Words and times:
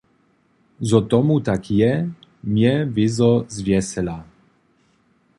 Zo 0.91 0.99
tomu 1.09 1.35
tak 1.49 1.63
je, 1.77 1.91
mje 2.51 2.73
wězo 2.95 3.31
zwjesela. 3.55 4.17